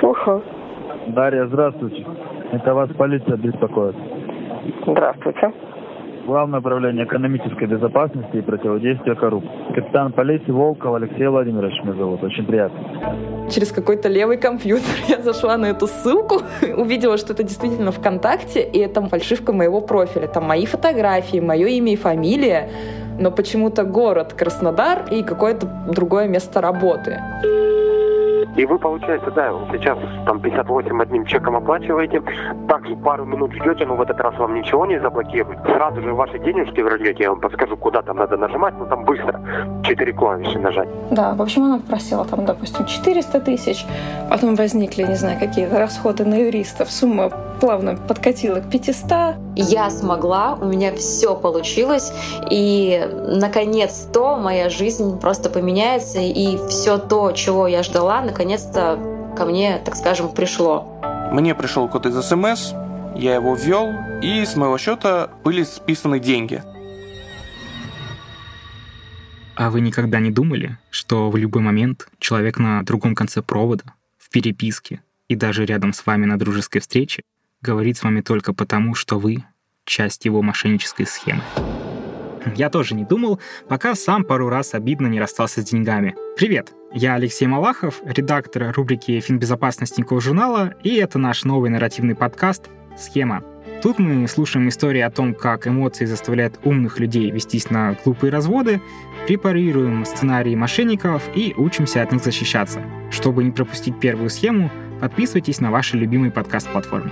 Слушаю. 0.00 0.42
Дарья, 1.08 1.46
здравствуйте. 1.46 2.06
Это 2.52 2.72
вас 2.72 2.88
полиция 2.96 3.36
беспокоит. 3.36 3.94
Здравствуйте. 4.86 5.52
Главное 6.24 6.60
управление 6.60 7.04
экономической 7.04 7.66
безопасности 7.66 8.36
и 8.36 8.40
противодействия 8.40 9.14
коррупции. 9.14 9.74
Капитан 9.74 10.12
полиции 10.12 10.52
Волков 10.52 10.94
Алексей 10.94 11.26
Владимирович 11.26 11.82
меня 11.82 11.94
зовут. 11.94 12.22
Очень 12.22 12.46
приятно. 12.46 13.50
Через 13.50 13.72
какой-то 13.72 14.08
левый 14.08 14.38
компьютер 14.38 14.94
я 15.08 15.20
зашла 15.20 15.58
на 15.58 15.66
эту 15.66 15.86
ссылку, 15.86 16.36
увидела, 16.76 17.18
что 17.18 17.34
это 17.34 17.42
действительно 17.42 17.90
ВКонтакте, 17.92 18.62
и 18.62 18.78
это 18.78 19.02
фальшивка 19.02 19.52
моего 19.52 19.82
профиля. 19.82 20.28
Там 20.28 20.44
мои 20.44 20.64
фотографии, 20.64 21.40
мое 21.40 21.66
имя 21.66 21.92
и 21.92 21.96
фамилия, 21.96 22.70
но 23.20 23.30
почему-то 23.30 23.84
город 23.84 24.32
Краснодар 24.32 25.02
и 25.10 25.22
какое-то 25.22 25.66
другое 25.86 26.26
место 26.26 26.60
работы. 26.60 27.20
И 28.56 28.66
вы, 28.66 28.78
получается, 28.78 29.30
да, 29.30 29.52
сейчас 29.70 29.96
там 30.26 30.40
58 30.40 31.02
одним 31.02 31.24
чеком 31.24 31.54
оплачиваете, 31.54 32.20
также 32.68 32.96
пару 32.96 33.24
минут 33.24 33.52
ждете, 33.52 33.86
но 33.86 33.94
в 33.94 34.02
этот 34.02 34.18
раз 34.20 34.36
вам 34.38 34.54
ничего 34.54 34.86
не 34.86 35.00
заблокируют. 35.00 35.60
Сразу 35.62 36.02
же 36.02 36.12
ваши 36.12 36.38
денежки 36.40 36.80
вернете, 36.80 37.22
я 37.22 37.30
вам 37.30 37.40
подскажу, 37.40 37.76
куда 37.76 38.02
там 38.02 38.16
надо 38.16 38.36
нажимать, 38.36 38.74
ну 38.76 38.86
там 38.86 39.04
быстро, 39.04 39.40
четыре 39.84 40.12
клавиши 40.12 40.58
нажать. 40.58 40.88
Да, 41.12 41.34
в 41.34 41.42
общем, 41.42 41.62
она 41.62 41.78
попросила 41.78 42.24
там, 42.24 42.44
допустим, 42.44 42.86
400 42.86 43.40
тысяч, 43.40 43.86
потом 44.28 44.56
возникли, 44.56 45.04
не 45.04 45.14
знаю, 45.14 45.38
какие-то 45.38 45.78
расходы 45.78 46.24
на 46.24 46.34
юристов, 46.34 46.90
сумма 46.90 47.30
плавно 47.60 47.96
подкатила 47.96 48.60
к 48.60 48.70
500. 48.70 49.36
Я 49.56 49.90
смогла, 49.90 50.54
у 50.54 50.64
меня 50.64 50.94
все 50.96 51.36
получилось, 51.36 52.10
и 52.50 53.06
наконец-то 53.12 54.36
моя 54.36 54.70
жизнь 54.70 55.20
просто 55.20 55.50
поменяется, 55.50 56.18
и 56.20 56.56
все 56.68 56.98
то, 56.98 57.32
чего 57.32 57.66
я 57.68 57.82
ждала, 57.82 58.22
наконец-то 58.22 58.98
ко 59.36 59.44
мне, 59.44 59.80
так 59.84 59.94
скажем, 59.94 60.32
пришло. 60.32 61.00
Мне 61.30 61.54
пришел 61.54 61.88
код 61.88 62.06
из 62.06 62.20
СМС, 62.24 62.72
я 63.14 63.34
его 63.34 63.54
ввел, 63.54 63.90
и 64.22 64.44
с 64.44 64.56
моего 64.56 64.78
счета 64.78 65.30
были 65.44 65.62
списаны 65.62 66.18
деньги. 66.18 66.62
А 69.54 69.68
вы 69.70 69.82
никогда 69.82 70.20
не 70.20 70.30
думали, 70.30 70.78
что 70.88 71.30
в 71.30 71.36
любой 71.36 71.60
момент 71.60 72.08
человек 72.18 72.58
на 72.58 72.82
другом 72.82 73.14
конце 73.14 73.42
провода, 73.42 73.84
в 74.16 74.30
переписке 74.30 75.02
и 75.28 75.36
даже 75.36 75.66
рядом 75.66 75.92
с 75.92 76.06
вами 76.06 76.24
на 76.24 76.38
дружеской 76.38 76.80
встрече 76.80 77.22
говорит 77.62 77.96
с 77.96 78.02
вами 78.02 78.20
только 78.20 78.52
потому, 78.54 78.94
что 78.94 79.18
вы— 79.18 79.44
часть 79.84 80.24
его 80.24 80.42
мошеннической 80.42 81.06
схемы? 81.06 81.42
Я 82.56 82.70
тоже 82.70 82.94
не 82.94 83.04
думал, 83.04 83.38
пока 83.68 83.94
сам 83.94 84.24
пару 84.24 84.48
раз 84.48 84.72
обидно 84.72 85.08
не 85.08 85.20
расстался 85.20 85.60
с 85.60 85.64
деньгами. 85.64 86.14
Привет, 86.36 86.72
я 86.92 87.14
Алексей 87.14 87.46
Малахов, 87.46 88.00
редактор 88.04 88.72
рубрики 88.74 89.20
«Финбезопасность 89.20 89.96
Тинькофф 89.96 90.22
журнала», 90.22 90.74
и 90.82 90.94
это 90.94 91.18
наш 91.18 91.44
новый 91.44 91.68
нарративный 91.68 92.14
подкаст 92.14 92.70
«Схема». 92.96 93.44
Тут 93.82 93.98
мы 93.98 94.26
слушаем 94.26 94.68
истории 94.68 95.00
о 95.00 95.10
том, 95.10 95.34
как 95.34 95.66
эмоции 95.66 96.06
заставляют 96.06 96.58
умных 96.64 96.98
людей 96.98 97.30
вестись 97.30 97.70
на 97.70 97.96
глупые 98.04 98.30
разводы, 98.30 98.80
препарируем 99.26 100.04
сценарии 100.06 100.54
мошенников 100.54 101.22
и 101.34 101.54
учимся 101.56 102.02
от 102.02 102.12
них 102.12 102.22
защищаться. 102.22 102.82
Чтобы 103.10 103.44
не 103.44 103.50
пропустить 103.50 103.98
первую 104.00 104.30
схему, 104.30 104.70
подписывайтесь 105.00 105.60
на 105.60 105.70
ваши 105.70 105.96
любимые 105.96 106.30
подкаст-платформы. 106.30 107.10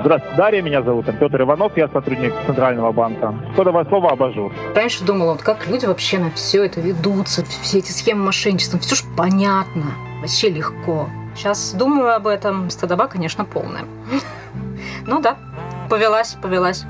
Здравствуйте, 0.00 0.36
Дарья 0.36 0.62
меня 0.62 0.82
зовут. 0.82 1.06
Петр 1.06 1.42
Иванов, 1.42 1.76
я 1.76 1.88
сотрудник 1.88 2.32
Центрального 2.46 2.92
банка. 2.92 3.34
Кодовое 3.56 3.84
слово 3.86 4.12
«абажур». 4.12 4.52
Раньше 4.74 5.04
думала, 5.04 5.32
вот 5.32 5.42
как 5.42 5.66
люди 5.66 5.86
вообще 5.86 6.18
на 6.18 6.30
все 6.30 6.64
это 6.64 6.80
ведутся, 6.80 7.44
все 7.62 7.78
эти 7.78 7.90
схемы 7.90 8.24
мошенничества, 8.24 8.78
все 8.78 8.94
ж 8.94 9.02
понятно, 9.16 9.86
вообще 10.20 10.50
легко. 10.50 11.08
Сейчас 11.34 11.72
думаю 11.72 12.14
об 12.14 12.26
этом, 12.26 12.70
стадоба, 12.70 13.08
конечно, 13.08 13.44
полная. 13.44 13.84
Ну 15.06 15.20
да, 15.20 15.36
повелась, 15.88 16.36
повелась. 16.42 16.84